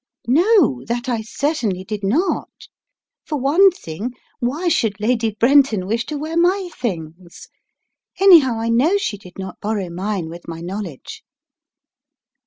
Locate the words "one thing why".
3.37-4.67